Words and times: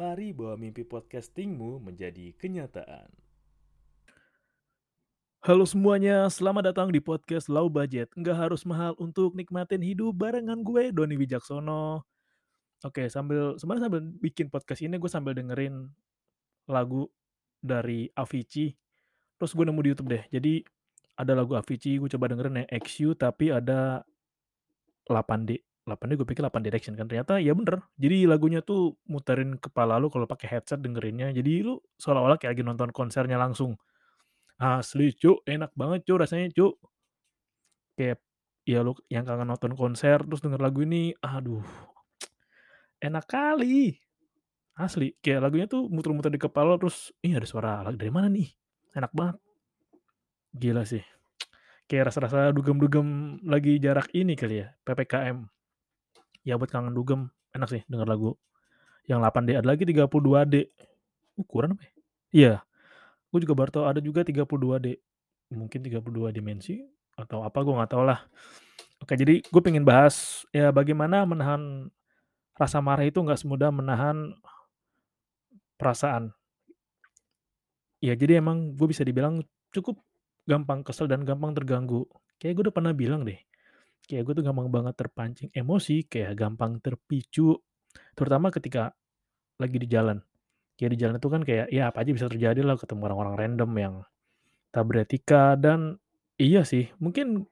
Mari 0.00 0.32
bawa 0.32 0.56
mimpi 0.56 0.80
podcastingmu 0.80 1.76
menjadi 1.84 2.32
kenyataan. 2.40 3.12
Halo 5.44 5.68
semuanya, 5.68 6.24
selamat 6.32 6.72
datang 6.72 6.88
di 6.88 7.04
podcast 7.04 7.52
Low 7.52 7.68
Budget. 7.68 8.08
Nggak 8.16 8.48
harus 8.48 8.64
mahal 8.64 8.96
untuk 8.96 9.36
nikmatin 9.36 9.84
hidup 9.84 10.16
barengan 10.16 10.64
gue, 10.64 10.88
Doni 10.88 11.20
Wijaksono. 11.20 12.08
Oke, 12.80 13.12
sambil 13.12 13.60
sebenarnya 13.60 13.92
sambil 13.92 14.00
bikin 14.24 14.48
podcast 14.48 14.80
ini 14.80 14.96
gue 14.96 15.10
sambil 15.12 15.36
dengerin 15.36 15.92
lagu 16.64 17.04
dari 17.60 18.08
Avicii. 18.16 18.72
Terus 19.36 19.52
gue 19.52 19.68
nemu 19.68 19.84
di 19.84 19.88
YouTube 19.92 20.16
deh. 20.16 20.24
Jadi 20.32 20.64
ada 21.12 21.36
lagu 21.36 21.60
Avicii, 21.60 22.00
gue 22.00 22.08
coba 22.08 22.32
dengerin 22.32 22.64
ya 22.64 22.80
XU 22.80 23.12
tapi 23.20 23.52
ada 23.52 24.00
8D. 25.12 25.60
8D 25.88 26.20
gue 26.20 26.28
pikir 26.28 26.44
8 26.44 26.60
Direction 26.60 26.94
kan 26.94 27.08
ternyata 27.08 27.40
ya 27.40 27.56
bener. 27.56 27.80
Jadi 27.96 28.28
lagunya 28.28 28.60
tuh 28.60 29.00
muterin 29.08 29.56
kepala 29.56 29.96
lu 29.96 30.12
kalau 30.12 30.28
pakai 30.28 30.58
headset 30.58 30.78
dengerinnya. 30.84 31.32
Jadi 31.32 31.64
lu 31.64 31.80
seolah-olah 31.96 32.36
kayak 32.36 32.56
lagi 32.56 32.62
nonton 32.64 32.90
konsernya 32.92 33.40
langsung. 33.40 33.74
Asli 34.60 35.16
cuk, 35.16 35.40
enak 35.48 35.72
banget 35.72 36.04
cuk 36.04 36.20
rasanya 36.20 36.52
cuk. 36.52 36.76
Kayak 37.96 38.20
ya 38.68 38.84
lu 38.84 38.92
yang 39.08 39.24
kangen 39.24 39.48
nonton 39.48 39.72
konser 39.72 40.20
terus 40.20 40.44
denger 40.44 40.60
lagu 40.60 40.84
ini, 40.84 41.16
aduh. 41.24 41.64
Enak 43.00 43.24
kali. 43.24 43.96
Asli, 44.76 45.16
kayak 45.24 45.48
lagunya 45.48 45.66
tuh 45.68 45.88
muter-muter 45.88 46.32
di 46.32 46.40
kepala 46.40 46.76
terus, 46.76 47.12
ih 47.24 47.36
ada 47.36 47.44
suara 47.48 47.80
lagu 47.84 47.96
dari 47.96 48.12
mana 48.12 48.28
nih? 48.28 48.48
Enak 48.96 49.12
banget. 49.12 49.36
Gila 50.56 50.84
sih. 50.84 51.04
Kayak 51.88 52.12
rasa-rasa 52.12 52.54
dugem-dugem 52.54 53.40
lagi 53.44 53.76
jarak 53.82 54.08
ini 54.14 54.38
kali 54.38 54.62
ya, 54.62 54.72
PPKM. 54.86 55.59
Ya 56.46 56.56
buat 56.56 56.72
kangen 56.72 56.96
dugem, 56.96 57.28
enak 57.52 57.68
sih 57.68 57.82
denger 57.86 58.08
lagu. 58.08 58.36
Yang 59.04 59.18
8D 59.26 59.48
ada 59.60 59.68
lagi 59.68 59.84
32D. 59.84 60.54
Uh, 61.36 61.44
kurang 61.44 61.76
apa 61.76 61.82
ya? 61.84 61.92
Iya, 62.30 62.54
gue 63.34 63.40
juga 63.42 63.54
baru 63.58 63.70
tahu 63.70 63.84
ada 63.84 64.00
juga 64.00 64.22
32D. 64.22 64.96
Mungkin 65.50 65.80
32 65.82 66.30
dimensi 66.30 66.80
atau 67.18 67.42
apa 67.42 67.58
gue 67.60 67.74
nggak 67.74 67.90
tahu 67.90 68.04
lah. 68.06 68.22
Oke, 69.02 69.16
jadi 69.16 69.40
gue 69.42 69.62
pengen 69.64 69.82
bahas 69.82 70.46
ya 70.52 70.70
bagaimana 70.70 71.24
menahan 71.24 71.88
rasa 72.54 72.78
marah 72.84 73.08
itu 73.08 73.16
nggak 73.18 73.40
semudah 73.40 73.72
menahan 73.72 74.36
perasaan. 75.80 76.36
Ya 78.00 78.12
jadi 78.16 78.40
emang 78.40 78.76
gue 78.76 78.86
bisa 78.88 79.04
dibilang 79.04 79.40
cukup 79.72 80.00
gampang 80.44 80.84
kesel 80.84 81.08
dan 81.08 81.24
gampang 81.24 81.56
terganggu. 81.56 82.04
Kayak 82.40 82.52
gue 82.56 82.62
udah 82.68 82.74
pernah 82.76 82.92
bilang 82.96 83.24
deh, 83.24 83.36
kayak 84.06 84.22
gue 84.26 84.34
tuh 84.40 84.44
gampang 84.44 84.68
banget 84.68 84.94
terpancing 84.96 85.48
emosi, 85.52 86.06
kayak 86.06 86.36
gampang 86.38 86.78
terpicu, 86.82 87.56
terutama 88.14 88.52
ketika 88.54 88.92
lagi 89.60 89.76
di 89.76 89.88
jalan. 89.88 90.18
Kayak 90.78 90.90
di 90.96 90.98
jalan 90.98 91.14
itu 91.20 91.28
kan 91.28 91.42
kayak 91.44 91.66
ya 91.68 91.92
apa 91.92 92.00
aja 92.00 92.10
bisa 92.16 92.26
terjadi 92.26 92.64
lah 92.64 92.80
ketemu 92.80 93.12
orang-orang 93.12 93.34
random 93.36 93.70
yang 93.76 93.94
tak 94.70 94.86
beretika 94.86 95.58
dan 95.58 95.98
iya 96.38 96.62
sih 96.62 96.88
mungkin 97.02 97.44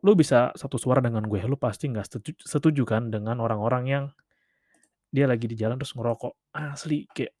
lu 0.00 0.12
bisa 0.14 0.54
satu 0.54 0.78
suara 0.78 1.02
dengan 1.02 1.26
gue 1.26 1.42
lu 1.42 1.58
pasti 1.58 1.90
nggak 1.90 2.06
setuju, 2.06 2.32
setuju 2.38 2.82
kan 2.86 3.10
dengan 3.10 3.42
orang-orang 3.42 3.84
yang 3.90 4.04
dia 5.10 5.26
lagi 5.26 5.50
di 5.50 5.58
jalan 5.58 5.76
terus 5.76 5.92
ngerokok 5.98 6.54
asli 6.54 7.10
kayak 7.10 7.34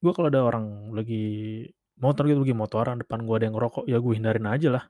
gue 0.00 0.12
kalau 0.16 0.32
ada 0.32 0.40
orang 0.40 0.90
lagi 0.96 1.66
motor 2.00 2.24
gitu 2.24 2.40
lagi 2.40 2.56
motoran 2.56 2.96
depan 3.04 3.28
gue 3.28 3.34
ada 3.36 3.44
yang 3.52 3.56
ngerokok 3.60 3.84
ya 3.84 3.96
gue 4.00 4.12
hindarin 4.16 4.48
aja 4.48 4.68
lah 4.72 4.84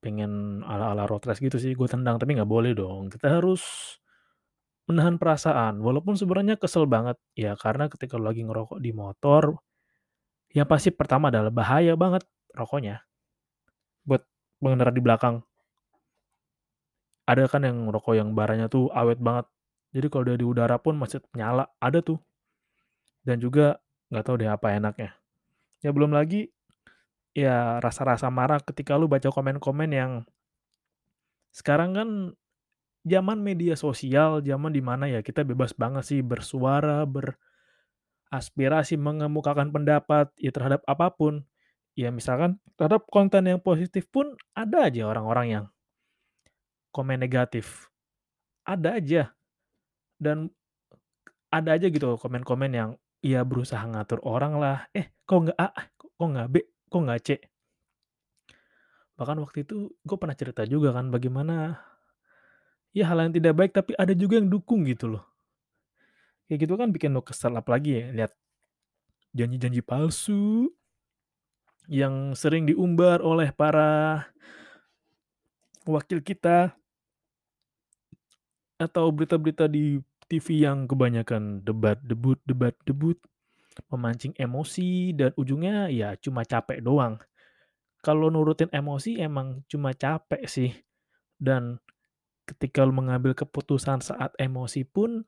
pengen 0.00 0.64
ala-ala 0.64 1.04
road 1.04 1.22
race 1.28 1.44
gitu 1.44 1.60
sih 1.60 1.76
gue 1.76 1.88
tendang 1.88 2.16
tapi 2.16 2.36
nggak 2.36 2.48
boleh 2.48 2.72
dong. 2.72 3.12
Kita 3.12 3.40
harus 3.40 3.62
menahan 4.88 5.20
perasaan 5.20 5.78
walaupun 5.78 6.16
sebenarnya 6.16 6.56
kesel 6.56 6.88
banget. 6.88 7.20
Ya 7.36 7.54
karena 7.54 7.86
ketika 7.86 8.16
lu 8.16 8.26
lagi 8.26 8.42
ngerokok 8.42 8.80
di 8.80 8.90
motor 8.90 9.60
yang 10.50 10.66
pasti 10.66 10.90
pertama 10.90 11.30
adalah 11.30 11.54
bahaya 11.54 11.94
banget 11.94 12.26
rokoknya 12.56 13.06
buat 14.02 14.26
pengendara 14.58 14.90
di 14.90 15.02
belakang. 15.04 15.44
Ada 17.30 17.46
kan 17.46 17.62
yang 17.62 17.86
rokok 17.94 18.18
yang 18.18 18.34
baranya 18.34 18.66
tuh 18.66 18.90
awet 18.90 19.22
banget. 19.22 19.46
Jadi 19.94 20.06
kalau 20.10 20.24
dia 20.26 20.36
di 20.40 20.46
udara 20.46 20.82
pun 20.82 20.98
masih 20.98 21.22
nyala 21.38 21.70
ada 21.78 22.02
tuh. 22.02 22.18
Dan 23.22 23.38
juga 23.38 23.78
nggak 24.10 24.24
tahu 24.26 24.34
deh 24.42 24.50
apa 24.50 24.74
enaknya. 24.74 25.14
Ya 25.84 25.94
belum 25.94 26.10
lagi 26.10 26.50
ya 27.36 27.78
rasa-rasa 27.78 28.26
marah 28.28 28.58
ketika 28.62 28.98
lu 28.98 29.06
baca 29.06 29.30
komen-komen 29.30 29.90
yang 29.90 30.12
sekarang 31.50 31.94
kan 31.94 32.08
zaman 33.06 33.40
media 33.42 33.74
sosial, 33.74 34.44
zaman 34.44 34.72
di 34.72 34.82
mana 34.84 35.08
ya 35.08 35.20
kita 35.24 35.42
bebas 35.42 35.72
banget 35.74 36.04
sih 36.06 36.20
bersuara, 36.22 37.02
beraspirasi, 37.08 39.00
mengemukakan 39.00 39.72
pendapat 39.72 40.30
ya 40.38 40.50
terhadap 40.54 40.82
apa 40.86 41.10
pun. 41.14 41.46
Ya 41.98 42.14
misalkan 42.14 42.62
terhadap 42.78 43.04
konten 43.10 43.50
yang 43.50 43.60
positif 43.60 44.06
pun 44.08 44.38
ada 44.54 44.86
aja 44.88 45.10
orang-orang 45.10 45.46
yang 45.50 45.64
komen 46.94 47.18
negatif. 47.18 47.90
Ada 48.62 49.02
aja. 49.02 49.22
Dan 50.20 50.52
ada 51.50 51.74
aja 51.74 51.90
gitu 51.90 52.14
komen-komen 52.14 52.70
yang 52.70 52.90
ya 53.20 53.42
berusaha 53.42 53.82
ngatur 53.84 54.22
orang 54.22 54.54
lah. 54.60 54.86
Eh 54.94 55.10
kok 55.26 55.50
nggak 55.50 55.58
A, 55.58 55.68
kok 55.98 56.28
nggak 56.30 56.48
B, 56.52 56.62
kok 56.90 57.00
nggak 57.00 57.20
C. 57.22 57.28
Bahkan 59.14 59.38
waktu 59.38 59.62
itu 59.62 59.94
gue 59.94 60.16
pernah 60.18 60.34
cerita 60.34 60.66
juga 60.66 60.90
kan 60.90 61.08
bagaimana 61.08 61.78
ya 62.90 63.06
hal 63.06 63.30
yang 63.30 63.32
tidak 63.32 63.54
baik 63.54 63.72
tapi 63.72 63.94
ada 63.94 64.10
juga 64.12 64.42
yang 64.42 64.50
dukung 64.50 64.82
gitu 64.84 65.16
loh. 65.16 65.24
Kayak 66.50 66.66
gitu 66.66 66.74
kan 66.74 66.90
bikin 66.90 67.14
lo 67.14 67.22
kesel 67.22 67.54
apalagi 67.54 67.94
ya 67.94 68.04
lihat 68.10 68.32
janji-janji 69.30 69.86
palsu 69.86 70.66
yang 71.86 72.34
sering 72.34 72.66
diumbar 72.66 73.22
oleh 73.22 73.54
para 73.54 74.26
wakil 75.86 76.18
kita 76.18 76.74
atau 78.80 79.12
berita-berita 79.14 79.70
di 79.70 80.02
TV 80.30 80.66
yang 80.66 80.86
kebanyakan 80.86 81.62
debat 81.62 81.98
debut 82.02 82.38
debat 82.46 82.72
debut 82.86 83.18
memancing 83.88 84.36
emosi 84.36 85.16
dan 85.16 85.32
ujungnya 85.38 85.88
ya 85.88 86.18
cuma 86.20 86.44
capek 86.44 86.84
doang. 86.84 87.16
Kalau 88.00 88.32
nurutin 88.32 88.68
emosi 88.72 89.20
emang 89.20 89.64
cuma 89.68 89.96
capek 89.96 90.44
sih. 90.44 90.72
Dan 91.40 91.80
ketika 92.44 92.84
lu 92.84 92.92
mengambil 92.92 93.32
keputusan 93.32 94.02
saat 94.02 94.34
emosi 94.36 94.84
pun 94.84 95.24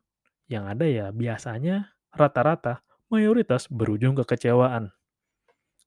yang 0.50 0.66
ada 0.68 0.84
ya 0.84 1.08
biasanya 1.14 1.96
rata-rata 2.12 2.84
mayoritas 3.12 3.68
berujung 3.68 4.16
kekecewaan. 4.16 4.92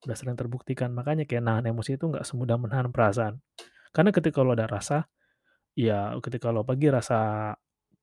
Udah 0.06 0.14
sering 0.14 0.38
terbuktikan, 0.38 0.94
makanya 0.94 1.26
kayak 1.26 1.42
nahan 1.42 1.66
emosi 1.74 1.98
itu 1.98 2.06
nggak 2.06 2.22
semudah 2.22 2.62
menahan 2.62 2.94
perasaan. 2.94 3.42
Karena 3.90 4.14
ketika 4.14 4.46
lo 4.46 4.54
ada 4.54 4.70
rasa, 4.70 5.10
ya 5.74 6.14
ketika 6.22 6.54
lo 6.54 6.62
pagi 6.62 6.94
rasa 6.94 7.52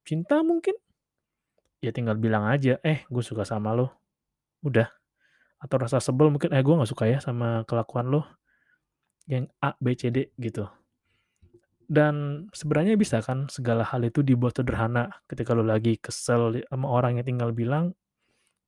cinta 0.03 0.43
mungkin, 0.43 0.75
ya 1.79 1.95
tinggal 1.95 2.19
bilang 2.19 2.51
aja, 2.51 2.83
eh 2.83 3.07
gue 3.07 3.23
suka 3.23 3.47
sama 3.47 3.71
lo. 3.79 4.02
Udah. 4.63 4.89
Atau 5.63 5.79
rasa 5.83 5.99
sebel 6.03 6.31
mungkin, 6.31 6.51
eh 6.55 6.63
gue 6.63 6.75
gak 6.75 6.91
suka 6.91 7.07
ya 7.07 7.19
sama 7.23 7.63
kelakuan 7.67 8.11
lo. 8.11 8.27
Yang 9.31 9.51
A, 9.63 9.75
B, 9.79 9.87
C, 9.95 10.11
D 10.11 10.31
gitu. 10.39 10.67
Dan 11.93 12.47
sebenarnya 12.57 12.97
bisa 12.97 13.21
kan 13.21 13.53
segala 13.53 13.85
hal 13.85 14.01
itu 14.07 14.25
dibuat 14.25 14.57
sederhana 14.57 15.13
ketika 15.29 15.53
lo 15.53 15.61
lagi 15.61 16.01
kesel 16.01 16.65
sama 16.73 16.89
orang 16.89 17.21
yang 17.21 17.27
tinggal 17.29 17.53
bilang, 17.53 17.93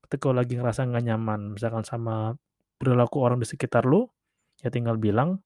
ketika 0.07 0.31
lo 0.31 0.43
lagi 0.43 0.61
ngerasa 0.61 0.85
nggak 0.87 1.05
nyaman, 1.09 1.41
misalkan 1.57 1.83
sama 1.87 2.37
perilaku 2.77 3.25
orang 3.25 3.41
di 3.41 3.49
sekitar 3.49 3.89
lo, 3.89 4.13
ya 4.61 4.69
tinggal 4.69 5.01
bilang, 5.01 5.41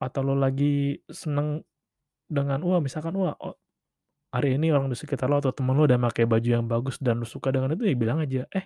atau 0.00 0.20
lu 0.24 0.34
lagi 0.34 0.96
seneng 1.12 1.60
dengan 2.30 2.64
wah 2.64 2.80
misalkan 2.80 3.12
wah, 3.20 3.36
hari 4.32 4.56
ini 4.56 4.72
orang 4.72 4.88
di 4.88 4.96
sekitar 4.96 5.28
lo 5.28 5.38
atau 5.42 5.52
temen 5.52 5.76
lu 5.76 5.84
udah 5.84 5.98
make 6.00 6.24
baju 6.24 6.48
yang 6.48 6.66
bagus 6.66 6.96
dan 7.02 7.20
lu 7.20 7.26
suka 7.28 7.52
dengan 7.52 7.74
itu 7.76 7.84
ya 7.84 7.94
bilang 7.98 8.18
aja, 8.24 8.46
"Eh, 8.54 8.64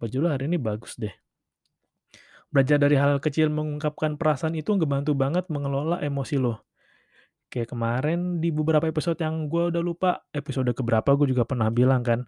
baju 0.00 0.16
lu 0.22 0.28
hari 0.32 0.48
ini 0.50 0.58
bagus 0.60 0.96
deh." 1.00 1.12
Belajar 2.54 2.78
dari 2.78 2.94
hal 2.96 3.18
kecil 3.18 3.50
mengungkapkan 3.50 4.14
perasaan 4.16 4.54
itu 4.54 4.72
ngebantu 4.78 5.12
banget 5.18 5.50
mengelola 5.50 5.98
emosi 6.00 6.38
lo. 6.38 6.62
Kayak 7.50 7.74
kemarin 7.74 8.42
di 8.42 8.50
beberapa 8.50 8.86
episode 8.90 9.18
yang 9.22 9.46
gue 9.46 9.70
udah 9.70 9.82
lupa, 9.82 10.10
episode 10.34 10.70
keberapa 10.74 11.14
gue 11.14 11.30
juga 11.34 11.46
pernah 11.46 11.70
bilang 11.70 12.02
kan, 12.02 12.26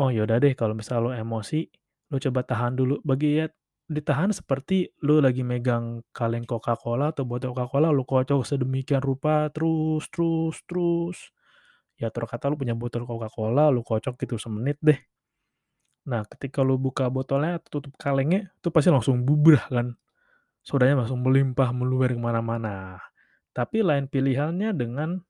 "Oh 0.00 0.08
yaudah 0.12 0.40
deh 0.40 0.52
kalau 0.56 0.72
misal 0.76 1.08
lo 1.08 1.10
emosi, 1.12 1.68
lo 2.12 2.16
coba 2.20 2.40
tahan 2.44 2.76
dulu." 2.76 3.00
Bagi 3.04 3.44
ya 3.44 3.46
ditahan 3.92 4.32
seperti 4.32 4.88
lu 5.04 5.20
lagi 5.20 5.44
megang 5.44 6.00
kaleng 6.16 6.48
Coca-Cola 6.48 7.12
atau 7.12 7.24
botol 7.28 7.52
Coca-Cola 7.52 7.92
lu 7.92 8.04
kocok 8.08 8.40
sedemikian 8.46 9.04
rupa 9.04 9.48
terus 9.52 10.08
terus 10.12 10.56
terus. 10.64 11.18
Ya 12.00 12.08
taruh 12.12 12.28
kata 12.30 12.50
lu 12.52 12.56
punya 12.60 12.74
botol 12.78 13.04
Coca-Cola, 13.08 13.68
lu 13.74 13.82
kocok 13.84 14.16
gitu 14.22 14.36
semenit 14.40 14.78
deh. 14.80 14.98
Nah, 16.02 16.26
ketika 16.26 16.66
lu 16.66 16.78
buka 16.78 17.06
botolnya 17.06 17.62
atau 17.62 17.78
tutup 17.78 17.94
kalengnya, 17.94 18.50
itu 18.58 18.68
pasti 18.74 18.90
langsung 18.90 19.22
bubrah 19.22 19.66
kan. 19.70 19.94
Sodanya 20.62 21.06
langsung 21.06 21.22
melimpah 21.22 21.70
meluber 21.70 22.14
ke 22.14 22.20
mana-mana. 22.22 22.98
Tapi 23.54 23.86
lain 23.86 24.10
pilihannya 24.10 24.74
dengan 24.74 25.22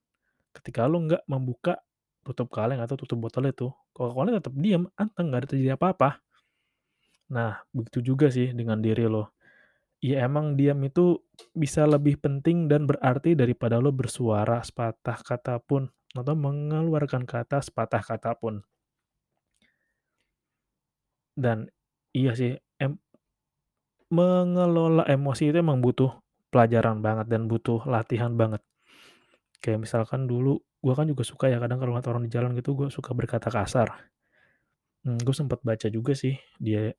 ketika 0.53 0.85
lu 0.89 1.05
nggak 1.05 1.25
membuka 1.29 1.81
tutup 2.23 2.49
kaleng 2.49 2.79
atau 2.81 2.95
tutup 2.97 3.19
botol 3.19 3.49
itu, 3.49 3.67
Coca-Cola 3.93 4.39
tetap 4.39 4.53
diam, 4.57 4.89
anteng, 4.97 5.29
nggak 5.29 5.41
ada 5.45 5.47
terjadi 5.49 5.71
apa-apa. 5.77 6.23
Nah, 7.33 7.61
begitu 7.73 8.13
juga 8.13 8.29
sih 8.29 8.53
dengan 8.53 8.81
diri 8.81 9.05
lo. 9.05 9.33
Ya 10.03 10.27
emang 10.27 10.59
diam 10.59 10.83
itu 10.83 11.21
bisa 11.55 11.87
lebih 11.87 12.19
penting 12.19 12.67
dan 12.67 12.83
berarti 12.83 13.39
daripada 13.39 13.79
lo 13.79 13.89
bersuara 13.95 14.59
sepatah 14.59 15.19
kata 15.23 15.63
pun 15.63 15.87
atau 16.13 16.35
mengeluarkan 16.35 17.23
kata 17.23 17.63
sepatah 17.63 18.03
kata 18.03 18.35
pun. 18.35 18.61
Dan 21.33 21.69
iya 22.13 22.37
sih, 22.37 22.53
em 22.77 22.97
mengelola 24.13 25.09
emosi 25.09 25.49
itu 25.49 25.57
emang 25.57 25.81
butuh 25.81 26.13
pelajaran 26.53 27.01
banget 27.01 27.25
dan 27.33 27.49
butuh 27.49 27.81
latihan 27.89 28.37
banget. 28.37 28.61
Kayak 29.57 29.89
misalkan 29.89 30.29
dulu 30.29 30.61
gue 30.61 30.93
kan 30.93 31.07
juga 31.09 31.23
suka 31.25 31.49
ya 31.49 31.57
kadang 31.57 31.79
kalau 31.81 31.95
ngeliat 31.95 32.07
orang 32.11 32.23
di 32.27 32.31
jalan 32.31 32.53
gitu 32.53 32.77
gue 32.77 32.87
suka 32.93 33.15
berkata 33.17 33.49
kasar. 33.49 33.89
Hmm, 35.03 35.17
gue 35.17 35.35
sempat 35.35 35.59
baca 35.65 35.87
juga 35.89 36.13
sih 36.13 36.37
dia 36.61 36.93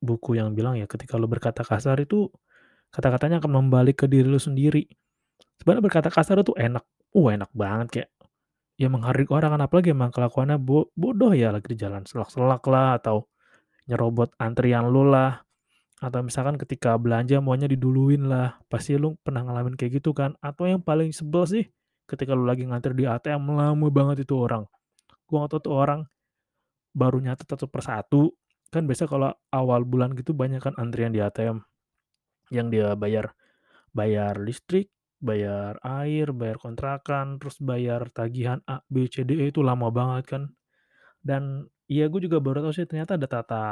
buku 0.00 0.38
yang 0.38 0.54
bilang 0.56 0.78
ya 0.78 0.86
ketika 0.88 1.18
lo 1.20 1.26
berkata 1.28 1.60
kasar 1.66 1.98
itu 2.00 2.30
kata-katanya 2.94 3.42
akan 3.42 3.52
membalik 3.64 4.04
ke 4.04 4.06
diri 4.06 4.28
lo 4.28 4.38
sendiri. 4.38 4.86
Sebenarnya 5.58 5.82
berkata 5.84 6.08
kasar 6.12 6.40
itu 6.40 6.52
enak, 6.56 6.84
uh 7.16 7.28
enak 7.32 7.50
banget 7.52 7.88
kayak 7.90 8.10
ya 8.80 8.88
menghardik 8.88 9.28
orang 9.28 9.52
kan 9.58 9.62
apalagi 9.68 9.92
emang 9.92 10.08
kelakuannya 10.08 10.56
bo 10.56 10.88
bodoh 10.96 11.36
ya 11.36 11.52
lagi 11.52 11.68
di 11.68 11.76
jalan 11.76 12.00
selak-selak 12.08 12.64
lah 12.64 12.96
atau 12.96 13.29
nyerobot 13.90 14.30
antrian 14.38 14.86
lu 14.86 15.10
lah. 15.10 15.42
Atau 16.00 16.22
misalkan 16.24 16.56
ketika 16.56 16.94
belanja 16.96 17.42
maunya 17.42 17.66
diduluin 17.66 18.30
lah. 18.30 18.56
Pasti 18.70 18.94
lu 18.94 19.18
pernah 19.20 19.42
ngalamin 19.42 19.74
kayak 19.74 20.00
gitu 20.00 20.14
kan? 20.14 20.38
Atau 20.38 20.70
yang 20.70 20.80
paling 20.80 21.10
sebel 21.10 21.44
sih 21.50 21.64
ketika 22.06 22.38
lu 22.38 22.46
lagi 22.46 22.64
ngantri 22.64 22.94
di 22.94 23.04
ATM 23.04 23.50
lama 23.50 23.86
banget 23.90 24.22
itu 24.22 24.38
orang. 24.38 24.64
Gua 25.26 25.44
nggak 25.44 25.50
tahu 25.58 25.60
tuh 25.66 25.74
orang 25.74 26.00
baru 26.94 27.18
nyatet 27.18 27.50
satu 27.50 27.66
persatu. 27.66 28.22
Kan 28.70 28.86
biasa 28.86 29.10
kalau 29.10 29.34
awal 29.50 29.82
bulan 29.82 30.14
gitu 30.14 30.30
banyak 30.30 30.62
kan 30.62 30.78
antrian 30.78 31.10
di 31.10 31.18
ATM 31.18 31.58
yang 32.54 32.70
dia 32.70 32.94
bayar 32.94 33.34
bayar 33.90 34.38
listrik 34.38 34.90
bayar 35.20 35.76
air, 35.84 36.32
bayar 36.32 36.56
kontrakan, 36.56 37.36
terus 37.36 37.60
bayar 37.60 38.08
tagihan 38.10 38.64
A, 38.64 38.80
B, 38.88 39.06
C, 39.06 39.22
D, 39.22 39.36
E 39.36 39.52
itu 39.52 39.60
lama 39.60 39.92
banget 39.92 40.24
kan. 40.26 40.42
Dan 41.20 41.68
iya 41.90 42.06
gue 42.06 42.20
juga 42.22 42.38
baru 42.38 42.62
tahu 42.64 42.72
sih 42.78 42.86
ternyata 42.86 43.18
ada 43.18 43.26
tata 43.26 43.62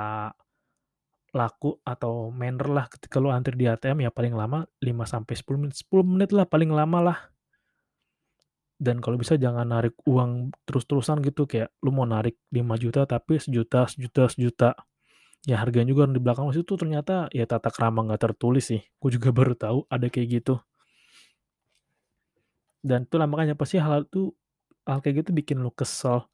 laku 1.37 1.76
atau 1.85 2.32
manner 2.32 2.69
lah 2.73 2.87
ketika 2.88 3.20
lu 3.20 3.29
antri 3.29 3.53
di 3.56 3.69
ATM 3.69 4.09
ya 4.09 4.11
paling 4.11 4.32
lama 4.32 4.65
5 4.81 5.05
sampai 5.05 5.35
10 5.37 5.61
menit. 5.61 5.76
10 5.85 6.05
menit 6.05 6.31
lah 6.32 6.47
paling 6.49 6.73
lama 6.73 6.99
lah. 7.12 7.19
Dan 8.79 9.03
kalau 9.03 9.19
bisa 9.19 9.35
jangan 9.35 9.67
narik 9.67 9.99
uang 10.06 10.55
terus-terusan 10.62 11.19
gitu 11.26 11.50
kayak 11.50 11.75
lu 11.82 11.91
mau 11.91 12.06
narik 12.06 12.38
5 12.55 12.79
juta 12.79 13.05
tapi 13.05 13.43
sejuta, 13.43 13.91
sejuta, 13.91 14.31
sejuta. 14.31 14.71
Ya 15.47 15.59
harganya 15.59 15.91
juga 15.91 16.06
di 16.11 16.21
belakang 16.23 16.50
situ 16.55 16.79
ternyata 16.79 17.26
ya 17.35 17.44
tata 17.44 17.69
krama 17.75 18.06
nggak 18.06 18.23
tertulis 18.31 18.71
sih. 18.71 18.81
Gue 18.97 19.11
juga 19.12 19.35
baru 19.35 19.53
tahu 19.59 19.79
ada 19.91 20.06
kayak 20.09 20.43
gitu. 20.43 20.55
Dan 22.79 23.05
itulah 23.05 23.26
makanya 23.26 23.59
pasti 23.59 23.76
hal 23.82 24.06
itu 24.06 24.31
hal 24.87 25.03
kayak 25.03 25.26
gitu 25.26 25.31
bikin 25.35 25.59
lu 25.61 25.75
kesel. 25.75 26.25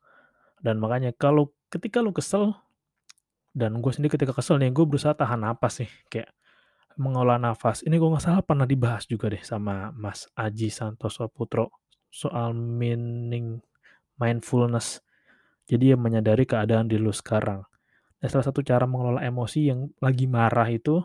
Dan 0.61 0.79
makanya 0.79 1.17
kalau 1.17 1.51
ketika 1.71 2.01
lu 2.01 2.11
kesel 2.11 2.57
dan 3.55 3.79
gue 3.79 3.93
sendiri 3.95 4.19
ketika 4.19 4.35
kesel 4.35 4.59
nih, 4.59 4.75
gue 4.75 4.83
berusaha 4.83 5.15
tahan 5.15 5.47
napas 5.47 5.85
sih, 5.85 5.91
kayak 6.11 6.35
mengolah 6.99 7.39
nafas. 7.39 7.83
Ini 7.87 7.95
gue 7.99 8.09
nggak 8.11 8.23
salah 8.23 8.43
pernah 8.43 8.67
dibahas 8.67 9.07
juga 9.07 9.31
deh 9.31 9.43
sama 9.43 9.91
Mas 9.95 10.27
Aji 10.35 10.71
Santoso 10.71 11.27
Putro 11.31 11.71
soal 12.11 12.55
meaning 12.55 13.59
mindfulness. 14.19 15.03
Jadi 15.67 15.95
ya 15.95 15.97
menyadari 15.99 16.47
keadaan 16.47 16.87
di 16.87 16.99
lu 16.99 17.11
sekarang. 17.11 17.67
Dan 18.19 18.29
salah 18.31 18.47
satu 18.47 18.63
cara 18.63 18.87
mengelola 18.87 19.23
emosi 19.23 19.71
yang 19.71 19.91
lagi 19.99 20.27
marah 20.31 20.69
itu 20.71 21.03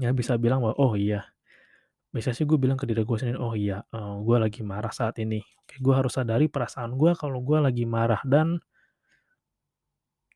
ya 0.00 0.12
bisa 0.16 0.40
bilang 0.40 0.64
bahwa 0.64 0.76
oh 0.80 0.96
iya 0.96 1.28
biasanya 2.10 2.36
sih 2.42 2.46
gue 2.48 2.58
bilang 2.58 2.74
ke 2.74 2.90
diri 2.90 3.06
gue 3.06 3.16
sendiri, 3.22 3.38
"Oh 3.38 3.54
iya, 3.54 3.86
uh, 3.94 4.18
gue 4.18 4.36
lagi 4.42 4.66
marah 4.66 4.90
saat 4.90 5.22
ini." 5.22 5.38
Oke, 5.62 5.78
gue 5.78 5.94
harus 5.94 6.18
sadari 6.18 6.50
perasaan 6.50 6.98
gue 6.98 7.14
kalau 7.14 7.38
gue 7.38 7.58
lagi 7.62 7.86
marah 7.86 8.18
dan 8.26 8.58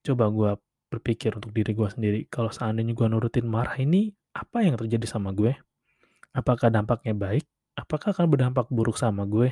coba 0.04 0.28
gue 0.28 0.50
berpikir 0.92 1.34
untuk 1.34 1.50
diri 1.50 1.72
gue 1.72 1.88
sendiri, 1.88 2.20
kalau 2.28 2.52
seandainya 2.52 2.92
gue 2.92 3.08
nurutin 3.08 3.48
marah 3.48 3.74
ini, 3.80 4.12
apa 4.36 4.62
yang 4.62 4.76
terjadi 4.76 5.08
sama 5.08 5.32
gue? 5.32 5.56
Apakah 6.36 6.68
dampaknya 6.68 7.16
baik? 7.16 7.48
Apakah 7.74 8.14
akan 8.14 8.26
berdampak 8.30 8.70
buruk 8.70 9.00
sama 9.00 9.26
gue? 9.26 9.50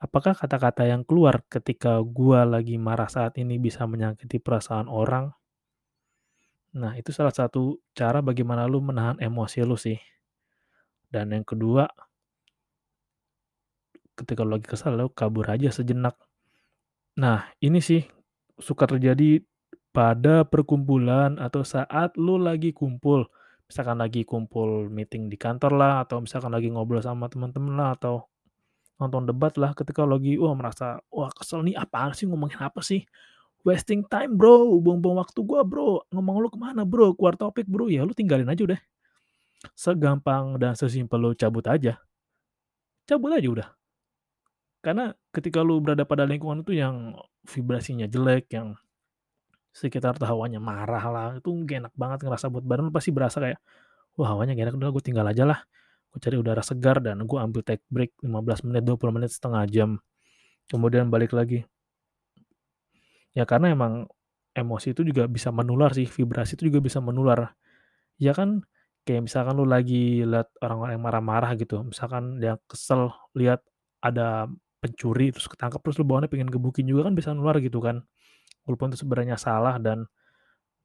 Apakah 0.00 0.36
kata-kata 0.36 0.84
yang 0.88 1.02
keluar 1.04 1.44
ketika 1.48 2.00
gue 2.00 2.40
lagi 2.46 2.76
marah 2.76 3.08
saat 3.08 3.36
ini 3.40 3.60
bisa 3.60 3.84
menyakiti 3.84 4.40
perasaan 4.40 4.88
orang? 4.88 5.32
Nah, 6.76 6.92
itu 7.00 7.12
salah 7.12 7.32
satu 7.32 7.80
cara 7.96 8.20
bagaimana 8.20 8.68
lu 8.68 8.84
menahan 8.84 9.16
emosi 9.16 9.64
lu 9.64 9.80
sih. 9.80 9.96
Dan 11.08 11.32
yang 11.32 11.48
kedua, 11.48 11.88
ketika 14.12 14.44
lu 14.44 14.60
lagi 14.60 14.68
kesal, 14.68 15.00
lu 15.00 15.08
kabur 15.08 15.48
aja 15.48 15.72
sejenak. 15.72 16.16
Nah, 17.16 17.48
ini 17.64 17.80
sih 17.80 18.04
suka 18.60 18.84
terjadi 18.84 19.40
pada 19.96 20.44
perkumpulan 20.44 21.40
atau 21.40 21.64
saat 21.64 22.20
lu 22.20 22.36
lagi 22.36 22.76
kumpul. 22.76 23.24
Misalkan 23.64 23.96
lagi 23.96 24.28
kumpul 24.28 24.92
meeting 24.92 25.32
di 25.32 25.40
kantor 25.40 25.72
lah, 25.72 26.04
atau 26.04 26.20
misalkan 26.20 26.52
lagi 26.52 26.68
ngobrol 26.68 27.00
sama 27.00 27.32
teman-teman 27.32 27.72
lah, 27.72 27.96
atau 27.96 28.28
nonton 29.00 29.24
debat 29.24 29.56
lah 29.56 29.72
ketika 29.72 30.04
lagi 30.04 30.36
wah 30.36 30.52
merasa, 30.52 31.00
"Wah 31.08 31.32
kesel 31.32 31.64
nih 31.64 31.80
apaan 31.80 32.12
sih 32.12 32.28
ngomongin 32.28 32.60
apa 32.60 32.84
sih? 32.84 33.08
Wasting 33.64 34.04
time 34.04 34.36
bro, 34.36 34.76
buang-buang 34.84 35.16
waktu 35.16 35.40
gua 35.42 35.64
bro, 35.64 36.04
ngomong 36.12 36.36
lu 36.44 36.48
ke 36.52 36.60
mana 36.60 36.84
bro, 36.84 37.16
keluar 37.16 37.34
topik 37.40 37.64
bro." 37.64 37.88
Ya 37.88 38.04
lu 38.04 38.12
tinggalin 38.12 38.46
aja 38.52 38.68
udah. 38.68 38.80
Segampang 39.72 40.60
dan 40.60 40.76
sesimpel 40.76 41.16
lu 41.16 41.32
cabut 41.32 41.64
aja. 41.64 41.96
Cabut 43.08 43.32
aja 43.32 43.48
udah. 43.48 43.68
Karena 44.84 45.16
ketika 45.32 45.64
lu 45.64 45.80
berada 45.80 46.04
pada 46.04 46.28
lingkungan 46.28 46.62
itu 46.62 46.76
yang 46.76 47.16
vibrasinya 47.48 48.06
jelek, 48.06 48.52
yang 48.52 48.76
sekitar 49.76 50.16
hawanya 50.24 50.60
marah 50.62 51.04
lah, 51.12 51.26
itu 51.38 51.50
gak 51.68 51.78
enak 51.84 51.94
banget 51.94 52.18
ngerasa 52.24 52.46
buat 52.48 52.64
badan 52.64 52.88
pasti 52.94 53.10
berasa 53.12 53.38
kayak, 53.44 53.60
"Wah 54.18 54.32
hawanya 54.36 54.56
gak 54.56 54.72
enak 54.72 54.76
udah 54.80 54.90
gue 54.96 55.04
tinggal 55.04 55.26
aja 55.28 55.44
lah." 55.44 55.60
Gue 56.12 56.20
cari 56.24 56.36
udara 56.40 56.62
segar 56.64 56.98
dan 57.04 57.22
gue 57.28 57.38
ambil 57.40 57.62
take 57.66 57.84
break 57.92 58.12
15 58.24 58.64
menit, 58.66 58.82
20 58.88 59.12
menit, 59.16 59.30
setengah 59.34 59.64
jam. 59.68 59.90
Kemudian 60.70 61.08
balik 61.12 61.32
lagi. 61.36 61.64
Ya 63.36 63.44
karena 63.44 63.72
emang 63.76 64.08
emosi 64.56 64.96
itu 64.96 65.04
juga 65.04 65.28
bisa 65.28 65.52
menular 65.52 65.92
sih, 65.92 66.08
vibrasi 66.08 66.56
itu 66.56 66.72
juga 66.72 66.80
bisa 66.80 66.98
menular. 67.04 67.52
Ya 68.20 68.32
kan 68.36 68.64
kayak 69.06 69.28
misalkan 69.28 69.54
lu 69.60 69.66
lagi 69.68 70.24
lihat 70.26 70.50
orang-orang 70.64 70.98
yang 70.98 71.04
marah-marah 71.04 71.52
gitu, 71.60 71.84
misalkan 71.86 72.40
dia 72.42 72.56
kesel 72.70 73.12
lihat 73.36 73.60
ada 74.02 74.48
pencuri 74.82 75.32
terus 75.34 75.48
ketangkep 75.50 75.80
terus 75.82 75.96
lu 76.00 76.06
bawaannya 76.08 76.30
pengen 76.32 76.50
gebukin 76.52 76.86
juga 76.88 77.08
kan 77.10 77.14
bisa 77.18 77.32
nular 77.36 77.58
gitu 77.60 77.78
kan. 77.84 78.04
Walaupun 78.66 78.92
itu 78.92 79.06
sebenarnya 79.06 79.38
salah 79.38 79.78
dan 79.78 80.10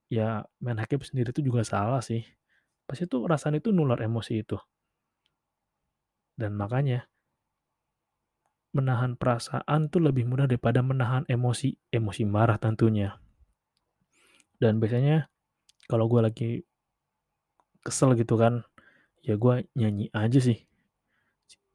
ya 0.08 0.46
main 0.62 0.78
hakim 0.78 1.02
sendiri 1.02 1.34
itu 1.34 1.42
juga 1.42 1.66
salah 1.66 2.00
sih. 2.00 2.22
Pasti 2.86 3.10
itu 3.10 3.26
rasanya 3.26 3.60
itu 3.60 3.74
nular 3.74 4.00
emosi 4.00 4.46
itu. 4.46 4.58
Dan 6.38 6.56
makanya 6.58 7.12
menahan 8.72 9.20
perasaan 9.20 9.92
tuh 9.92 10.00
lebih 10.00 10.24
mudah 10.24 10.48
daripada 10.48 10.80
menahan 10.80 11.28
emosi, 11.28 11.76
emosi 11.92 12.24
marah 12.24 12.56
tentunya. 12.56 13.20
Dan 14.62 14.80
biasanya 14.80 15.28
kalau 15.92 16.08
gue 16.08 16.22
lagi 16.24 16.52
kesel 17.84 18.16
gitu 18.16 18.40
kan, 18.40 18.64
ya 19.26 19.36
gue 19.36 19.68
nyanyi 19.76 20.08
aja 20.16 20.40
sih. 20.40 20.64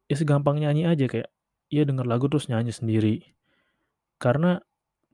Ya 0.07 0.15
segampang 0.15 0.57
nyanyi 0.63 0.87
aja 0.87 1.05
kayak, 1.05 1.29
ya 1.67 1.83
denger 1.83 2.07
lagu 2.07 2.31
terus 2.31 2.47
nyanyi 2.47 2.71
sendiri. 2.73 3.15
Karena 4.17 4.63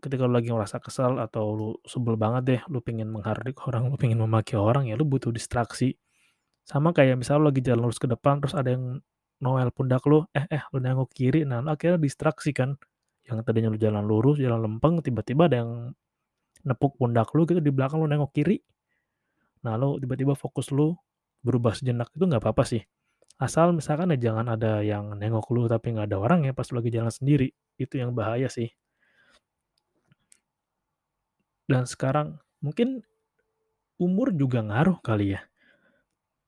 ketika 0.04 0.28
lu 0.28 0.36
lagi 0.36 0.52
ngerasa 0.52 0.84
kesal 0.84 1.16
atau 1.24 1.46
lu 1.56 1.70
sebel 1.88 2.20
banget 2.20 2.44
deh, 2.44 2.62
lu 2.68 2.84
pengen 2.84 3.08
menghardik 3.08 3.56
orang, 3.64 3.88
lu 3.88 3.96
pengen 3.96 4.20
memaki 4.20 4.60
orang, 4.60 4.92
ya 4.92 5.00
lu 5.00 5.08
butuh 5.08 5.32
distraksi. 5.32 5.96
Sama 6.68 6.92
kayak 6.92 7.16
misal 7.24 7.40
lu 7.40 7.48
lagi 7.52 7.64
jalan 7.64 7.88
lurus 7.88 8.00
ke 8.04 8.08
depan 8.12 8.44
terus 8.44 8.56
ada 8.56 8.76
yang 8.76 9.00
noel 9.40 9.72
pundak 9.72 10.04
lu, 10.08 10.28
"Eh 10.36 10.48
eh," 10.52 10.64
lu 10.76 10.80
nengok 10.84 11.12
kiri, 11.16 11.48
nah 11.48 11.64
lu 11.64 11.72
akhirnya 11.72 12.00
distraksi 12.00 12.52
kan. 12.52 12.76
Yang 13.24 13.48
tadinya 13.48 13.70
lu 13.72 13.80
jalan 13.80 14.04
lurus, 14.04 14.40
jalan 14.40 14.60
lempeng, 14.60 15.00
tiba-tiba 15.00 15.48
ada 15.48 15.64
yang 15.64 15.72
nepuk 16.68 16.96
pundak 17.00 17.32
lu 17.36 17.44
gitu 17.48 17.60
di 17.60 17.72
belakang 17.72 18.04
lu 18.04 18.08
nengok 18.08 18.32
kiri. 18.36 18.60
Nah 19.64 19.80
lu 19.80 20.00
tiba-tiba 20.00 20.36
fokus 20.36 20.72
lu 20.72 20.96
berubah 21.44 21.76
sejenak, 21.76 22.12
itu 22.16 22.24
nggak 22.24 22.44
apa-apa 22.44 22.64
sih. 22.68 22.84
Asal 23.40 23.76
misalkan 23.76 24.12
ya 24.16 24.32
jangan 24.32 24.48
ada 24.52 24.80
yang 24.86 25.16
nengok 25.20 25.52
lu 25.52 25.68
tapi 25.68 25.92
nggak 25.96 26.08
ada 26.12 26.18
orang 26.20 26.48
ya 26.48 26.54
pas 26.56 26.68
lu 26.72 26.80
lagi 26.80 26.92
jalan 26.94 27.12
sendiri, 27.12 27.52
itu 27.80 27.94
yang 28.00 28.16
bahaya 28.16 28.48
sih. 28.48 28.72
Dan 31.70 31.88
sekarang 31.88 32.40
mungkin 32.60 33.04
umur 34.00 34.36
juga 34.36 34.60
ngaruh 34.64 35.00
kali 35.00 35.36
ya. 35.38 35.42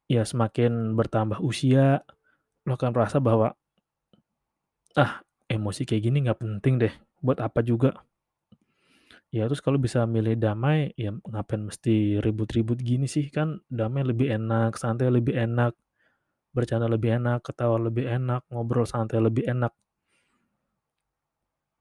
Ya 0.06 0.22
semakin 0.22 0.94
bertambah 0.94 1.42
usia, 1.42 2.06
lu 2.66 2.78
akan 2.78 2.92
merasa 2.94 3.18
bahwa, 3.18 3.58
"Ah, 4.98 5.22
emosi 5.50 5.82
kayak 5.88 6.04
gini 6.06 6.18
nggak 6.26 6.40
penting 6.42 6.76
deh, 6.84 6.94
buat 7.26 7.40
apa 7.42 7.62
juga." 7.66 8.06
Ya 9.34 9.46
terus 9.50 9.62
kalau 9.66 9.78
bisa 9.82 10.06
milih 10.08 10.36
damai, 10.40 10.94
ya 10.98 11.12
ngapain 11.12 11.62
mesti 11.70 12.22
ribut-ribut 12.26 12.80
gini 12.82 13.06
sih, 13.10 13.28
kan 13.30 13.60
damai 13.70 14.02
lebih 14.06 14.28
enak, 14.38 14.78
santai 14.82 15.10
lebih 15.12 15.36
enak, 15.36 15.74
bercanda 16.56 16.88
lebih 16.90 17.12
enak, 17.20 17.40
ketawa 17.48 17.78
lebih 17.82 18.06
enak, 18.08 18.42
ngobrol 18.52 18.88
santai 18.88 19.20
lebih 19.22 19.46
enak. 19.50 19.74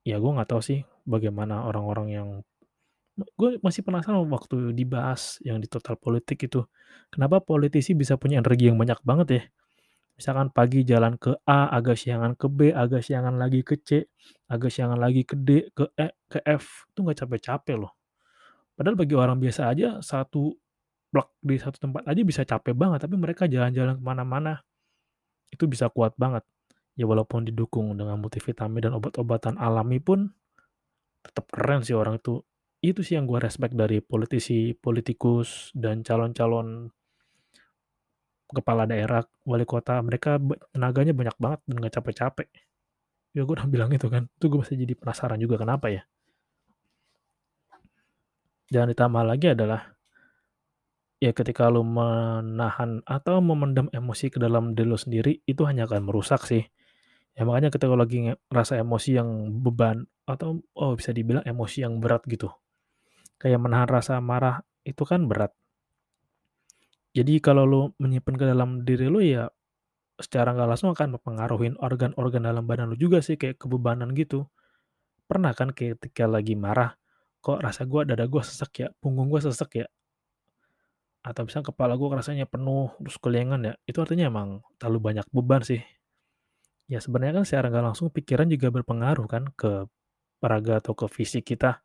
Ya 0.04 0.16
gue 0.20 0.30
nggak 0.36 0.50
tahu 0.52 0.60
sih 0.60 0.80
bagaimana 1.08 1.64
orang-orang 1.68 2.08
yang 2.12 2.28
gue 3.14 3.50
masih 3.62 3.87
penasaran 3.87 4.26
waktu 4.26 4.75
dibahas 4.75 5.38
yang 5.47 5.62
di 5.62 5.71
Total 5.71 5.94
Politik 5.94 6.50
itu, 6.50 6.66
kenapa 7.14 7.38
politisi 7.38 7.94
bisa 7.94 8.18
punya 8.18 8.42
energi 8.42 8.71
yang 8.71 8.78
banyak 8.78 8.99
banget 9.06 9.28
ya? 9.30 9.42
Misalkan 10.14 10.50
pagi 10.54 10.87
jalan 10.87 11.18
ke 11.18 11.35
A, 11.42 11.75
agak 11.75 11.99
siangan 11.99 12.38
ke 12.38 12.47
B, 12.47 12.71
agak 12.71 13.02
siangan 13.02 13.35
lagi 13.35 13.66
ke 13.66 13.78
C, 13.83 14.06
agak 14.47 14.71
siangan 14.71 14.99
lagi 14.99 15.26
ke 15.26 15.35
D, 15.35 15.71
ke 15.75 15.90
E, 15.99 16.14
ke 16.30 16.38
F, 16.47 16.87
itu 16.90 17.02
nggak 17.02 17.18
capek-capek 17.26 17.76
loh. 17.78 17.92
Padahal 18.75 18.94
bagi 18.99 19.14
orang 19.18 19.38
biasa 19.38 19.71
aja 19.71 19.99
satu 20.02 20.54
blok 21.11 21.38
di 21.38 21.59
satu 21.59 21.78
tempat 21.78 22.06
aja 22.06 22.23
bisa 22.26 22.42
capek 22.42 22.75
banget, 22.75 23.06
tapi 23.06 23.14
mereka 23.18 23.47
jalan-jalan 23.50 23.99
ke 23.99 24.02
mana-mana, 24.02 24.62
itu 25.50 25.66
bisa 25.71 25.90
kuat 25.90 26.14
banget. 26.18 26.42
Ya 26.94 27.06
walaupun 27.11 27.47
didukung 27.47 27.94
dengan 27.99 28.18
multivitamin 28.18 28.90
dan 28.90 28.92
obat-obatan 28.94 29.59
alami 29.59 29.99
pun, 29.99 30.30
tetap 31.23 31.50
keren 31.50 31.83
sih 31.83 31.94
orang 31.94 32.23
itu. 32.23 32.42
Itu 32.84 33.00
sih 33.00 33.16
yang 33.16 33.24
gue 33.24 33.40
respect 33.40 33.72
dari 33.72 34.04
politisi, 34.04 34.76
politikus, 34.76 35.72
dan 35.72 36.04
calon-calon 36.04 36.92
kepala 38.52 38.84
daerah, 38.84 39.24
wali 39.48 39.64
kota, 39.64 39.96
mereka 40.04 40.36
tenaganya 40.68 41.16
banyak 41.16 41.36
banget 41.40 41.60
dan 41.64 41.74
nggak 41.80 41.94
capek-capek. 41.96 42.48
Ya 43.32 43.40
gue 43.48 43.54
udah 43.56 43.68
bilang 43.72 43.88
itu 43.88 44.06
kan, 44.12 44.28
itu 44.28 44.44
gue 44.52 44.58
masih 44.60 44.76
jadi 44.76 44.94
penasaran 45.00 45.40
juga 45.40 45.56
kenapa 45.56 45.88
ya. 45.88 46.04
Dan 48.68 48.92
ditambah 48.92 49.24
lagi 49.24 49.56
adalah 49.56 49.96
ya 51.24 51.32
ketika 51.32 51.72
lu 51.72 51.80
menahan 51.88 53.00
atau 53.08 53.40
memendam 53.40 53.88
emosi 53.96 54.28
ke 54.28 54.36
dalam 54.36 54.76
diri 54.76 54.88
lu 54.92 55.00
sendiri, 55.00 55.32
itu 55.48 55.64
hanya 55.64 55.88
akan 55.88 56.04
merusak 56.04 56.44
sih. 56.44 56.68
Ya 57.32 57.48
makanya 57.48 57.72
ketika 57.72 57.96
lu 57.96 58.04
lagi 58.04 58.28
nge 58.28 58.34
ngerasa 58.52 58.76
emosi 58.76 59.10
yang 59.16 59.28
beban 59.64 60.04
atau 60.28 60.60
oh 60.76 60.92
bisa 60.94 61.16
dibilang 61.16 61.44
emosi 61.48 61.80
yang 61.80 61.96
berat 61.96 62.28
gitu. 62.28 62.52
Kayak 63.40 63.60
menahan 63.64 63.88
rasa 63.90 64.18
marah 64.22 64.62
itu 64.84 65.02
kan 65.04 65.26
berat. 65.30 65.52
Jadi 67.14 67.38
kalau 67.38 67.64
lu 67.64 67.82
menyimpan 68.02 68.34
ke 68.40 68.44
dalam 68.44 68.70
diri 68.82 69.06
lu 69.06 69.22
ya, 69.22 69.46
secara 70.18 70.54
nggak 70.54 70.68
langsung 70.70 70.90
akan 70.94 71.18
mempengaruhin 71.18 71.74
organ-organ 71.78 72.42
dalam 72.50 72.64
badan 72.66 72.90
lu 72.92 72.96
juga 72.98 73.18
sih, 73.22 73.36
kayak 73.40 73.56
kebebanan 73.62 74.10
gitu. 74.18 74.46
Pernah 75.30 75.52
kan 75.58 75.70
ketika 75.72 76.26
lagi 76.30 76.54
marah, 76.58 76.96
kok 77.44 77.62
rasa 77.64 77.82
gua 77.86 78.02
dada 78.08 78.26
gua 78.32 78.42
sesek 78.46 78.72
ya, 78.84 78.88
punggung 79.02 79.28
gua 79.32 79.40
sesek 79.44 79.70
ya, 79.84 79.86
atau 81.24 81.42
misalnya 81.46 81.68
kepala 81.72 81.92
gua 82.00 82.20
rasanya 82.20 82.46
penuh, 82.52 82.88
terus 83.00 83.16
kelingan 83.22 83.60
ya, 83.68 83.74
itu 83.88 83.98
artinya 84.04 84.24
emang 84.32 84.48
terlalu 84.78 84.98
banyak 85.12 85.26
beban 85.32 85.62
sih. 85.64 85.80
Ya 86.92 87.00
sebenarnya 87.00 87.40
kan 87.40 87.44
secara 87.48 87.66
nggak 87.72 87.84
langsung 87.92 88.08
pikiran 88.12 88.48
juga 88.52 88.68
berpengaruh 88.68 89.26
kan 89.28 89.44
ke 89.56 89.88
raga 90.44 90.74
atau 90.80 90.92
ke 90.92 91.06
fisik 91.08 91.44
kita. 91.48 91.80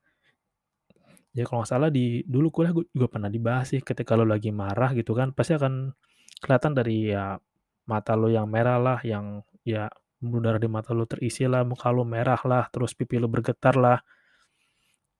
Ya 1.38 1.46
kalau 1.46 1.62
nggak 1.62 1.70
salah 1.70 1.90
di 1.94 2.26
dulu 2.26 2.50
kuliah 2.50 2.74
gue 2.74 2.90
juga 2.90 3.08
pernah 3.08 3.30
dibahas 3.30 3.70
sih, 3.70 3.82
ketika 3.86 4.18
lu 4.18 4.26
lagi 4.26 4.50
marah 4.50 4.98
gitu 4.98 5.14
kan, 5.14 5.30
pasti 5.30 5.54
akan 5.54 5.94
kelihatan 6.42 6.74
dari 6.74 7.14
ya 7.14 7.38
mata 7.86 8.14
lu 8.18 8.34
yang 8.34 8.50
merah 8.50 8.82
lah, 8.82 9.00
yang 9.06 9.46
ya 9.62 9.90
darah 10.20 10.60
di 10.60 10.70
mata 10.70 10.92
lu 10.98 11.06
terisi 11.06 11.46
lah, 11.46 11.62
muka 11.64 11.94
lu 11.94 12.02
merah 12.04 12.42
lah, 12.50 12.66
terus 12.74 12.98
pipi 12.98 13.22
lu 13.22 13.30
bergetar 13.30 13.78
lah. 13.78 14.02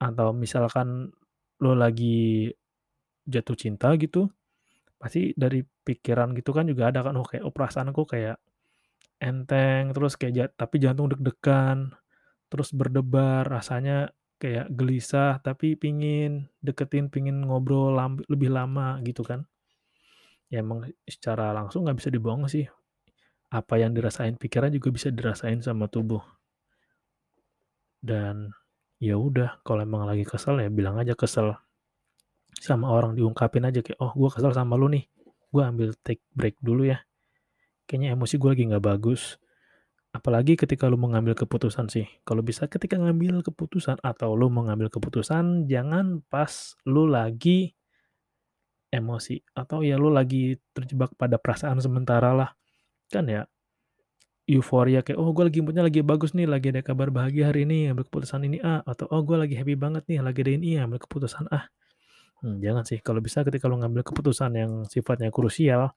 Atau 0.02 0.34
misalkan 0.34 1.14
lu 1.62 1.72
lagi 1.78 2.50
jatuh 3.30 3.54
cinta 3.54 3.94
gitu, 4.00 4.32
pasti 4.98 5.38
dari 5.38 5.62
pikiran 5.62 6.34
gitu 6.34 6.50
kan 6.58 6.66
juga 6.66 6.90
ada 6.90 7.06
kan, 7.06 7.14
oh 7.22 7.26
kayak 7.28 7.46
oh 7.46 7.54
perasaanku 7.54 8.04
kayak 8.10 8.42
enteng, 9.22 9.94
terus 9.94 10.18
kayak 10.18 10.58
tapi 10.58 10.82
jantung 10.82 11.12
deg-degan, 11.14 11.94
terus 12.50 12.74
berdebar, 12.74 13.46
rasanya 13.46 14.10
kayak 14.40 14.72
gelisah, 14.74 15.44
tapi 15.44 15.76
pingin 15.76 16.48
deketin, 16.64 17.12
pingin 17.12 17.44
ngobrol 17.44 17.94
lam 17.94 18.18
lebih 18.32 18.50
lama 18.50 18.98
gitu 19.04 19.22
kan. 19.22 19.44
Ya 20.50 20.66
emang 20.66 20.90
secara 21.06 21.54
langsung 21.54 21.86
nggak 21.86 22.00
bisa 22.02 22.10
dibohong 22.10 22.50
sih, 22.50 22.66
apa 23.54 23.78
yang 23.78 23.94
dirasain 23.94 24.40
pikiran 24.40 24.74
juga 24.74 24.90
bisa 24.90 25.10
dirasain 25.14 25.62
sama 25.62 25.86
tubuh. 25.92 26.24
Dan 28.00 28.56
ya 28.98 29.20
udah, 29.20 29.60
kalau 29.68 29.84
emang 29.84 30.08
lagi 30.08 30.24
kesel 30.24 30.64
ya 30.64 30.72
bilang 30.72 30.96
aja 30.98 31.14
kesel. 31.14 31.54
Sama 32.60 32.92
orang 32.92 33.16
diungkapin 33.16 33.64
aja 33.68 33.84
kayak, 33.84 34.00
"Oh 34.00 34.12
gue 34.16 34.30
kesel 34.32 34.52
sama 34.56 34.76
lu 34.80 34.88
nih, 34.92 35.06
gue 35.52 35.64
ambil 35.64 35.90
take 36.04 36.24
break 36.36 36.58
dulu 36.64 36.88
ya. 36.88 37.04
Kayaknya 37.88 38.16
emosi 38.16 38.36
gue 38.40 38.50
lagi 38.52 38.64
nggak 38.72 38.86
bagus." 38.86 39.40
Apalagi 40.14 40.58
ketika 40.58 40.90
lu 40.90 40.98
mau 40.98 41.14
ngambil 41.14 41.38
keputusan 41.38 41.86
sih, 41.86 42.10
kalau 42.26 42.42
bisa 42.42 42.66
ketika 42.66 42.98
ngambil 42.98 43.46
keputusan 43.46 44.02
atau 44.02 44.34
lu 44.34 44.50
mau 44.50 44.66
ngambil 44.66 44.90
keputusan, 44.90 45.70
jangan 45.70 46.26
pas 46.34 46.74
lu 46.90 47.06
lagi 47.06 47.78
emosi 48.90 49.38
atau 49.54 49.86
ya 49.86 50.02
lu 50.02 50.10
lagi 50.10 50.58
terjebak 50.74 51.14
pada 51.14 51.38
perasaan 51.38 51.78
sementara 51.78 52.34
lah. 52.34 52.50
Kan 53.14 53.30
ya 53.30 53.46
euforia 54.50 55.06
kayak, 55.06 55.20
"Oh 55.22 55.30
gue 55.30 55.46
lagi 55.46 55.60
mood 55.62 55.78
lagi 55.78 56.02
bagus 56.02 56.34
nih, 56.34 56.50
lagi 56.50 56.74
ada 56.74 56.82
kabar 56.82 57.14
bahagia 57.14 57.54
hari 57.54 57.70
ini, 57.70 57.94
ambil 57.94 58.10
keputusan 58.10 58.42
ini 58.50 58.58
ah," 58.66 58.82
atau, 58.82 59.06
"Oh 59.14 59.22
gue 59.22 59.38
lagi 59.38 59.54
happy 59.54 59.78
banget 59.78 60.10
nih, 60.10 60.26
lagi 60.26 60.42
ada 60.42 60.54
ini, 60.58 60.70
ambil 60.82 60.98
keputusan 61.06 61.46
ah." 61.54 61.70
Hmm, 62.42 62.58
jangan 62.64 62.84
sih, 62.88 63.00
kalau 63.04 63.20
bisa 63.24 63.44
ketika 63.48 63.68
lu 63.68 63.78
ngambil 63.82 64.04
keputusan 64.08 64.52
yang 64.58 64.72
sifatnya 64.90 65.30
krusial, 65.34 65.94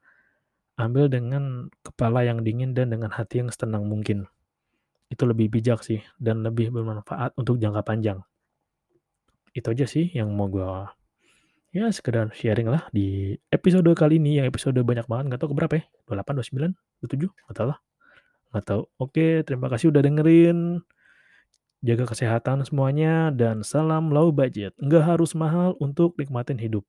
ambil 0.80 1.08
dengan 1.12 1.68
kepala 1.84 2.24
yang 2.24 2.40
dingin 2.40 2.72
dan 2.72 2.92
dengan 2.92 3.12
hati 3.12 3.44
yang 3.44 3.48
setenang 3.52 3.84
mungkin. 3.84 4.28
Itu 5.12 5.28
lebih 5.28 5.52
bijak 5.52 5.84
sih 5.84 6.00
dan 6.16 6.40
lebih 6.40 6.72
bermanfaat 6.72 7.36
untuk 7.36 7.60
jangka 7.60 7.84
panjang. 7.84 8.24
Itu 9.52 9.76
aja 9.76 9.84
sih 9.84 10.08
yang 10.16 10.32
mau 10.32 10.48
gue 10.48 10.64
ya 11.72 11.88
sekedar 11.88 12.28
sharing 12.36 12.68
lah 12.68 12.84
di 12.92 13.32
episode 13.48 13.88
kali 13.96 14.20
ini, 14.20 14.40
yang 14.40 14.46
episode 14.48 14.76
banyak 14.76 15.08
banget, 15.08 15.24
nggak 15.32 15.40
tahu 15.40 15.56
keberapa 15.56 15.80
ya, 15.80 15.84
28, 16.04 16.76
29, 16.76 16.76
27, 17.00 17.32
nggak 17.32 17.56
tahu 17.56 17.68
lah. 17.72 17.78
Nggak 18.52 18.64
tahu. 18.68 18.82
Oke, 19.00 19.28
terima 19.48 19.72
kasih 19.72 19.88
udah 19.88 20.04
dengerin. 20.04 20.84
Jaga 21.82 22.04
kesehatan 22.04 22.62
semuanya 22.68 23.32
dan 23.32 23.64
salam 23.64 24.12
low 24.12 24.28
budget. 24.28 24.76
Nggak 24.78 25.16
harus 25.16 25.32
mahal 25.32 25.74
untuk 25.80 26.14
nikmatin 26.20 26.60
hidup. 26.60 26.84